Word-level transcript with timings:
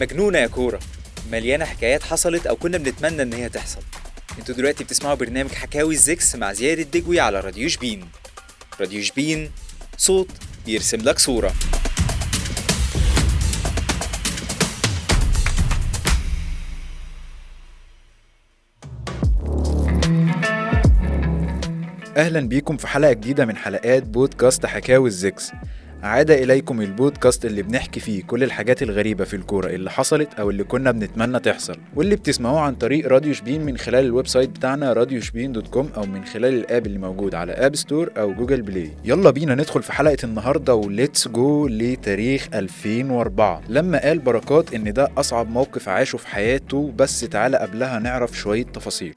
مجنونة 0.00 0.38
يا 0.38 0.46
كورة. 0.46 0.80
مليانة 1.32 1.64
حكايات 1.64 2.02
حصلت 2.02 2.46
أو 2.46 2.56
كنا 2.56 2.78
بنتمنى 2.78 3.22
إن 3.22 3.32
هي 3.32 3.48
تحصل. 3.48 3.80
أنتوا 4.38 4.54
دلوقتي 4.54 4.84
بتسمعوا 4.84 5.14
برنامج 5.14 5.50
حكاوي 5.52 5.94
الزكس 5.94 6.36
مع 6.36 6.52
زياد 6.52 6.78
الدجوي 6.78 7.20
على 7.20 7.40
راديو 7.40 7.68
شبين. 7.68 8.08
راديو 8.80 9.02
شبين 9.02 9.50
صوت 9.96 10.30
بيرسم 10.66 10.98
لك 10.98 11.18
صورة. 11.18 11.54
أهلا 22.16 22.40
بيكم 22.40 22.76
في 22.76 22.86
حلقة 22.86 23.12
جديدة 23.12 23.46
من 23.46 23.56
حلقات 23.56 24.02
بودكاست 24.02 24.66
حكاوي 24.66 25.08
الزكس. 25.08 25.52
عاد 26.02 26.30
إليكم 26.30 26.80
البودكاست 26.80 27.44
اللي 27.44 27.62
بنحكي 27.62 28.00
فيه 28.00 28.22
كل 28.22 28.42
الحاجات 28.44 28.82
الغريبة 28.82 29.24
في 29.24 29.36
الكورة 29.36 29.66
اللي 29.66 29.90
حصلت 29.90 30.34
أو 30.34 30.50
اللي 30.50 30.64
كنا 30.64 30.90
بنتمنى 30.90 31.38
تحصل 31.38 31.76
واللي 31.96 32.16
بتسمعوه 32.16 32.60
عن 32.60 32.74
طريق 32.74 33.08
راديو 33.08 33.32
شبين 33.32 33.64
من 33.64 33.78
خلال 33.78 34.04
ال 34.04 34.26
website 34.26 34.50
بتاعنا 34.50 34.92
راديو 34.92 35.20
شبين 35.20 35.52
dot 35.52 35.68
com 35.68 35.90
أو 35.96 36.02
من 36.06 36.24
خلال 36.24 36.54
ال 36.54 36.62
app 36.62 36.86
اللي 36.86 36.98
موجود 36.98 37.34
على 37.34 37.52
App 37.52 37.76
Store 37.76 38.10
أو 38.18 38.32
Google 38.34 38.62
Play 38.62 38.90
يلا 39.04 39.30
بينا 39.30 39.54
ندخل 39.54 39.82
في 39.82 39.92
حلقة 39.92 40.16
النهاردة 40.24 40.74
و 40.74 40.83
let's 40.83 41.28
go 41.28 41.66
لتاريخ 41.68 42.48
2004 42.54 43.60
لما 43.68 43.98
قال 44.02 44.18
بركات 44.18 44.74
إن 44.74 44.92
ده 44.92 45.08
أصعب 45.18 45.50
موقف 45.50 45.88
عاشه 45.88 46.16
في 46.16 46.28
حياته 46.28 46.92
بس 46.96 47.20
تعالى 47.20 47.56
قبلها 47.56 47.98
نعرف 47.98 48.38
شوية 48.38 48.64
تفاصيل. 48.64 49.14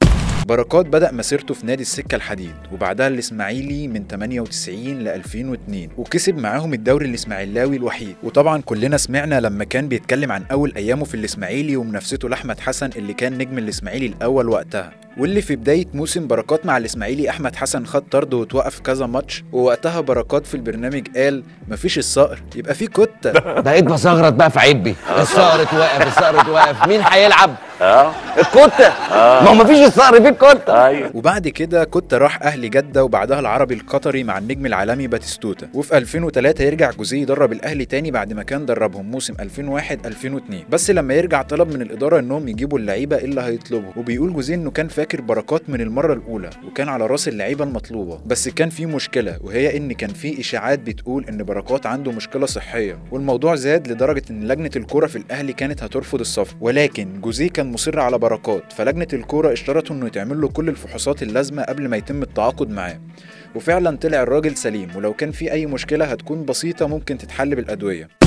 بركات 0.51 0.85
بدأ 0.85 1.11
مسيرته 1.11 1.53
في 1.53 1.65
نادي 1.65 1.81
السكة 1.81 2.15
الحديد 2.15 2.53
وبعدها 2.71 3.07
الإسماعيلي 3.07 3.87
من 3.87 4.03
98 4.07 4.99
ل 5.03 5.07
2002 5.07 5.89
وكسب 5.97 6.37
معاهم 6.37 6.73
الدوري 6.73 7.05
الإسماعيلاوي 7.05 7.75
الوحيد. 7.77 8.15
وطبعا 8.23 8.61
كلنا 8.61 8.97
سمعنا 8.97 9.39
لما 9.39 9.63
كان 9.63 9.87
بيتكلم 9.87 10.31
عن 10.31 10.43
أول 10.51 10.73
أيامه 10.75 11.05
في 11.05 11.15
الإسماعيلي 11.15 11.75
ومنافسته 11.75 12.29
لأحمد 12.29 12.59
حسن 12.59 12.89
اللي 12.95 13.13
كان 13.13 13.37
نجم 13.37 13.57
الإسماعيلي 13.57 14.05
الأول 14.05 14.49
وقتها. 14.49 14.91
واللي 15.17 15.41
في 15.41 15.55
بداية 15.55 15.85
موسم 15.93 16.27
بركات 16.27 16.65
مع 16.65 16.77
الإسماعيلي 16.77 17.29
أحمد 17.29 17.55
حسن 17.55 17.85
خد 17.85 18.01
طرد 18.11 18.33
وتوقف 18.33 18.79
كذا 18.79 19.05
ماتش 19.05 19.43
ووقتها 19.51 20.01
بركات 20.01 20.45
في 20.45 20.55
البرنامج 20.55 21.07
قال 21.17 21.43
مفيش 21.67 21.98
الصقر 21.98 22.39
يبقى 22.55 22.73
في 22.76 22.87
كتة 22.87 23.31
بقيت 23.61 23.83
بصغرط 23.83 24.33
بقى 24.33 24.51
في 24.51 24.59
عبي 24.59 24.95
الصقر 25.20 25.61
اتوقف 25.61 26.07
الصقر 26.07 26.41
اتوقف. 26.41 26.87
مين 26.87 27.01
هيلعب؟ 27.04 27.55
آه. 27.82 28.13
الكتة 28.37 28.90
ما 29.12 29.49
هو 29.49 29.54
مفيش 29.54 29.87
الصقر 29.87 30.21
في 30.21 30.29
الكتة 30.29 30.85
أيوه. 30.85 31.12
وبعد 31.13 31.48
كده 31.48 31.84
كنت 31.84 32.13
راح 32.13 32.43
أهلي 32.43 32.70
جدة 32.70 33.04
وبعدها 33.04 33.40
العربي 33.40 33.73
القطري 33.73 34.23
مع 34.23 34.38
النجم 34.38 34.65
العالمي 34.65 35.07
باتيستوتا 35.07 35.68
وفي 35.73 35.98
2003 35.98 36.63
يرجع 36.63 36.91
جوزيه 36.91 37.21
يدرب 37.21 37.51
الأهلي 37.51 37.85
تاني 37.85 38.12
بعد 38.12 38.34
ما 38.34 38.43
كان 38.43 38.65
دربهم 38.65 39.12
موسم 39.12 39.34
2001 39.40 40.05
2002 40.05 40.63
بس 40.70 40.91
لما 40.91 41.13
يرجع 41.13 41.41
طلب 41.41 41.73
من 41.73 41.82
الإدارة 41.82 42.20
إنهم 42.20 42.48
يجيبوا 42.48 42.79
اللعيبة 42.79 43.15
اللي 43.18 43.41
هيطلبوا. 43.41 43.91
وبيقول 43.98 44.34
جوزيه 44.34 44.55
إنه 44.55 44.71
كان 44.71 44.88
فاكر 44.88 45.21
بركات 45.21 45.70
من 45.70 45.82
المرة 45.82 46.13
الأولى 46.13 46.49
وكان 46.68 46.90
على 46.90 47.05
رأس 47.05 47.27
اللعيبة 47.27 47.63
المطلوبة. 47.66 48.20
بس 48.26 48.49
كان 48.49 48.70
في 48.70 48.85
مشكلة 48.85 49.38
وهي 49.41 49.77
إن 49.77 49.91
كان 49.93 50.10
في 50.10 50.40
إشاعات 50.40 50.79
بتقول 50.79 51.26
إن 51.29 51.43
بركات 51.43 51.85
عنده 51.85 52.12
مشكلة 52.12 52.45
صحية. 52.45 52.98
والموضوع 53.12 53.55
زاد 53.55 53.88
لدرجة 53.88 54.23
إن 54.29 54.48
لجنة 54.48 54.71
الكوره 54.76 55.07
في 55.07 55.16
الأهلي 55.16 55.54
كانت 55.54 55.84
هترفض 55.84 56.20
الصفقة. 56.20 56.55
ولكن 56.62 57.21
جوزيه 57.21 57.49
كان 57.49 57.70
مصر 57.71 57.99
على 57.99 58.17
بركات 58.17 58.73
فلجنة 58.73 59.07
الكورة 59.13 59.53
اشترطوا 59.53 59.95
إنه 59.95 60.07
يتعمل 60.07 60.41
له 60.41 60.47
كل 60.47 60.69
الفحوصات 60.69 61.23
اللازمة 61.23 61.63
قبل 61.63 61.87
ما 61.87 61.97
يتم 61.97 62.21
التعاقد 62.21 62.69
معاه. 62.69 62.99
وفعلا 63.55 63.97
طلع 63.97 64.22
الراجل 64.23 64.57
سليم 64.57 64.95
ولو 64.95 65.13
كان 65.13 65.31
في 65.31 65.51
أي 65.51 65.66
مشكلة 65.66 66.05
هتكون 66.05 66.45
بسيطة 66.45 66.88
ممكن 66.88 67.17
تتحل 67.17 67.55
بالأدوية. 67.55 68.20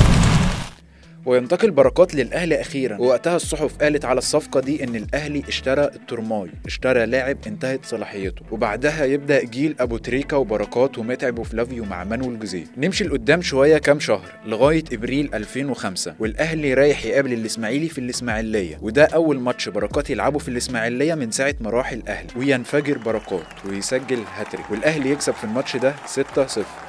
وينتقل 1.25 1.71
بركات 1.71 2.15
للاهلي 2.15 2.61
أخيرا. 2.61 2.97
ووقتها 2.97 3.35
الصحف 3.35 3.77
قالت 3.77 4.05
على 4.05 4.17
الصفقة 4.17 4.59
دي 4.59 4.83
إن 4.83 4.95
الأهلي 4.95 5.43
اشترى 5.47 5.83
الترماي 5.83 6.49
اشترى 6.65 7.05
لاعب 7.05 7.37
انتهت 7.47 7.85
صلاحيته. 7.85 8.41
وبعدها 8.51 9.05
يبدأ 9.05 9.43
جيل 9.43 9.75
أبو 9.79 9.97
تريكا 9.97 10.37
وبركات 10.37 10.97
ومتعب 10.97 11.39
وفلافيو 11.39 11.85
مع 11.85 12.03
مانويل 12.03 12.39
جوزيه. 12.39 12.63
نمشي 12.77 13.03
لقدام 13.03 13.41
شوية 13.41 13.77
كام 13.77 13.99
شهر 13.99 14.31
لغاية 14.45 14.83
إبريل 14.93 15.29
2005 15.33 16.15
والأهلي 16.19 16.73
رايح 16.73 17.05
يقابل 17.05 17.33
الإسماعيلي 17.33 17.89
في 17.89 17.97
الإسماعيلية. 17.97 18.77
وده 18.81 19.05
أول 19.05 19.39
ماتش 19.39 19.69
بركات 19.69 20.09
يلعبه 20.09 20.39
في 20.39 20.49
الإسماعيلية 20.49 21.15
من 21.15 21.31
ساعة 21.31 21.55
ما 21.61 21.69
راح 21.69 21.91
الأهلي. 21.91 22.27
وينفجر 22.35 22.97
بركات 22.97 23.65
ويسجل 23.65 24.19
هاتريك. 24.35 24.71
والأهلي 24.71 25.11
يكسب 25.11 25.33
في 25.33 25.43
الماتش 25.43 25.77
ده 25.77 25.93
6-0 26.05 26.84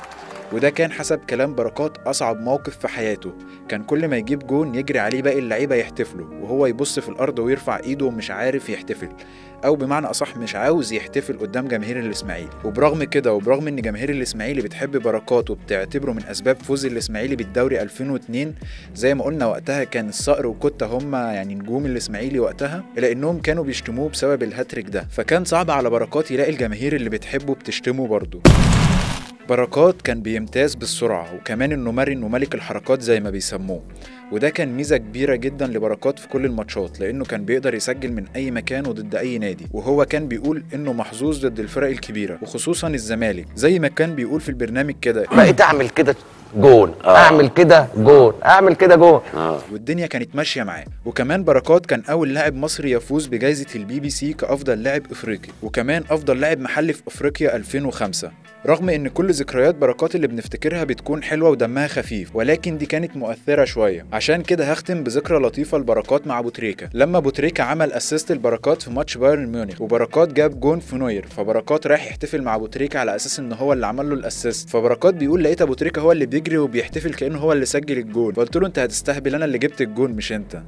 وده 0.52 0.70
كان 0.70 0.92
حسب 0.92 1.18
كلام 1.18 1.54
بركات 1.54 1.98
أصعب 2.06 2.40
موقف 2.40 2.78
في 2.78 2.88
حياته. 2.88 3.32
كان 3.68 3.82
كل 3.82 4.08
ما 4.08 4.16
يجيب 4.16 4.46
جون 4.46 4.74
يجري 4.74 4.98
عليه 4.98 5.22
باقي 5.22 5.38
اللعيبة 5.38 5.74
يحتفلوا 5.74 6.34
وهو 6.42 6.66
يبص 6.66 6.98
في 6.98 7.08
الأرض 7.08 7.38
ويرفع 7.38 7.78
إيده 7.78 8.06
ومش 8.06 8.30
عارف 8.30 8.68
يحتفل. 8.68 9.08
أو 9.64 9.76
بمعنى 9.76 10.06
أصح 10.06 10.36
مش 10.36 10.54
عاوز 10.56 10.92
يحتفل 10.92 11.38
قدام 11.38 11.68
جماهير 11.68 11.98
الإسماعيلي. 12.00 12.48
وبرغم 12.64 13.04
كده 13.04 13.32
وبرغم 13.32 13.68
إن 13.68 13.76
جماهير 13.76 14.10
الإسماعيلي 14.10 14.62
بتحب 14.62 14.96
بركات 15.02 15.50
وبتعتبره 15.50 16.12
من 16.12 16.22
أسباب 16.26 16.56
فوز 16.56 16.86
الإسماعيلي 16.86 17.36
بالدوري 17.36 17.82
2002 17.82 18.54
زي 18.94 19.14
ما 19.14 19.24
قلنا 19.24 19.46
وقتها 19.46 19.84
كان 19.84 20.08
الصقر 20.08 20.46
وكوتا 20.46 20.86
هما 20.86 21.32
يعني 21.32 21.54
نجوم 21.54 21.86
الإسماعيلي 21.86 22.38
وقتها 22.38 22.84
إلا 22.98 23.12
إنهم 23.12 23.40
كانوا 23.40 23.64
بيشتموه 23.64 24.08
بسبب 24.08 24.42
الهاتريك 24.42 24.88
ده. 24.88 25.06
فكان 25.10 25.44
صعب 25.44 25.70
على 25.70 25.90
بركات 25.90 26.30
يلاقي 26.30 26.50
الجماهير 26.50 26.96
اللي 26.96 27.10
بتحبه 27.10 27.54
بتشتمه 27.54 28.06
برضه. 28.06 28.40
بركات 29.48 30.02
كان 30.02 30.22
بيمتاز 30.22 30.74
بالسرعة 30.74 31.34
وكمان 31.34 31.72
إنه 31.72 31.92
مرن 31.92 32.22
وملك 32.22 32.54
الحركات 32.54 33.00
زي 33.02 33.20
ما 33.20 33.30
بيسموه. 33.30 33.82
وده 34.32 34.48
كان 34.50 34.68
ميزة 34.76 34.96
كبيرة 34.96 35.34
جدا 35.34 35.66
لبركات 35.66 36.18
في 36.18 36.28
كل 36.28 36.44
الماتشات 36.44 37.00
لأنه 37.00 37.24
كان 37.24 37.44
بيقدر 37.44 37.74
يسجل 37.74 38.12
من 38.12 38.24
أي 38.36 38.50
مكان 38.50 38.86
وضد 38.86 39.14
أي 39.14 39.38
نادي. 39.38 39.66
وهو 39.72 40.04
كان 40.04 40.28
بيقول 40.28 40.62
إنه 40.74 40.92
محظوظ 40.92 41.46
ضد 41.46 41.60
الفرق 41.60 41.88
الكبيرة 41.88 42.38
وخصوصا 42.42 42.88
الزمالك 42.88 43.46
زي 43.56 43.78
ما 43.78 43.88
كان 43.88 44.14
بيقول 44.14 44.40
في 44.40 44.48
البرنامج 44.48 44.94
كده. 45.02 45.24
بقيت 45.32 45.60
أعمل 45.60 45.88
كده 45.88 46.14
جون 46.56 46.94
أعمل 47.06 47.48
كده 47.48 47.88
جون 47.96 48.34
أعمل 48.44 48.74
كده 48.74 48.96
جون. 48.96 49.20
آه. 49.34 49.60
والدنيا 49.72 50.06
كانت 50.06 50.36
ماشية 50.36 50.62
معاه. 50.62 50.84
وكمان 51.04 51.44
بركات 51.44 51.86
كان 51.86 52.02
أول 52.10 52.34
لاعب 52.34 52.54
مصري 52.54 52.90
يفوز 52.90 53.26
بجائزه 53.26 53.66
البي 53.74 54.00
بي 54.00 54.10
سي 54.10 54.32
كأفضل 54.32 54.82
لاعب 54.82 55.02
إفريقي 55.10 55.48
وكمان 55.62 56.04
أفضل 56.10 56.40
لاعب 56.40 56.60
محلي 56.60 56.92
في 56.92 57.02
إفريقيا 57.08 57.56
2005 57.56 58.30
رغم 58.66 58.90
إن 58.90 59.08
كل 59.08 59.30
ذكريات 59.32 59.74
بركات 59.74 60.14
اللي 60.14 60.26
بنفتكرها 60.26 60.84
بتكون 60.84 61.22
حلوة 61.22 61.50
ودمها 61.50 61.86
خفيف 61.86 62.36
ولكن 62.36 62.78
دي 62.78 62.86
كانت 62.86 63.16
مؤثرة 63.16 63.64
شوية. 63.64 64.06
عشان 64.12 64.42
كده 64.42 64.64
هختم 64.72 65.04
بذكرى 65.04 65.38
لطيفة 65.38 65.78
لبركات 65.78 66.26
مع 66.26 66.38
أبو 66.38 66.48
تريكة. 66.48 66.88
لما 66.94 67.18
أبو 67.18 67.30
تريكة 67.30 67.64
عمل 67.64 67.92
assist 67.92 68.32
لبركات 68.32 68.82
في 68.82 68.90
ماتش 68.90 69.16
بايرن 69.16 69.46
ميونخ 69.46 69.80
وبركات 69.80 70.32
جاب 70.32 70.60
جون 70.60 70.80
في 70.80 70.96
نوير 70.96 71.26
فبركات 71.26 71.86
رايح 71.86 72.06
يحتفل 72.06 72.42
مع 72.42 72.54
أبو 72.54 72.66
تريكة 72.66 72.98
على 72.98 73.16
أساس 73.16 73.38
إن 73.38 73.52
هو 73.52 73.72
اللي 73.72 73.86
عمل 73.86 74.08
له 74.08 74.14
ال 74.14 74.21
assist. 74.21 74.70
فبركات 74.70 75.14
بيقول 75.14 75.44
لقيت 75.44 75.62
أبو 75.62 75.74
تريكة 75.74 76.00
هو 76.00 76.12
اللي 76.12 76.26
بيجري 76.26 76.58
وبيحتفل 76.58 77.14
كأنه 77.14 77.38
هو 77.38 77.52
اللي 77.52 77.66
سجل 77.66 77.98
الجون. 77.98 78.32
فقلت 78.34 78.56
له 78.56 78.66
أنت 78.66 78.78
هتستهبل 78.78 79.34
أنا 79.34 79.44
اللي 79.44 79.58
جبت 79.58 79.80
الجون 79.80 80.10
مش 80.10 80.32
أنت. 80.32 80.62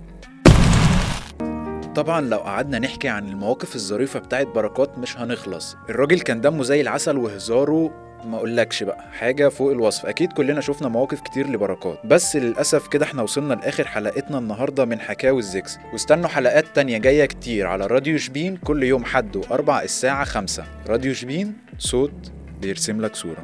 طبعا 1.99 2.21
لو 2.21 2.39
قعدنا 2.39 2.79
نحكي 2.79 3.09
عن 3.09 3.29
المواقف 3.29 3.75
الظريفة 3.75 4.21
بتاعت 4.21 4.47
بركات 4.47 4.99
مش 4.99 5.19
هنخلص. 5.19 5.77
الراجل 5.91 6.21
كان 6.21 6.41
دمه 6.41 6.63
زي 6.63 6.81
العسل 6.81 7.17
وهزاره. 7.17 7.91
ما 8.25 8.37
أقولكش 8.37 8.83
بقى 8.83 9.05
حاجة 9.13 9.49
فوق 9.49 9.71
الوصف. 9.73 10.07
أكيد 10.07 10.33
كلنا 10.33 10.61
شفنا 10.61 10.89
مواقف 10.89 11.21
كتير 11.21 11.47
لبركات. 11.47 12.07
بس 12.07 12.37
للأسف 12.37 12.89
كده 12.89 13.05
إحنا 13.05 13.23
وصلنا 13.23 13.55
لآخر 13.55 13.87
حلقتنا 13.87 14.39
النهاردة 14.39 14.85
من 14.85 15.01
حكاوي 15.01 15.39
الزكس. 15.39 15.79
واستنوا 15.93 16.29
حلقات 16.29 16.65
تانية 16.75 16.99
جاية 16.99 17.25
كتير 17.25 17.67
على 17.67 17.87
راديو 17.87 18.19
شبين 18.19 18.57
كل 18.57 18.83
يوم 18.83 19.05
حد 19.05 19.37
وأربع 19.37 19.83
الساعة 19.83 20.25
خمسة. 20.25 20.65
راديو 20.89 21.15
شبين 21.15 21.53
صوت 21.79 22.33
بيرسم 22.61 23.01
لك 23.01 23.17
صورة. 23.17 23.43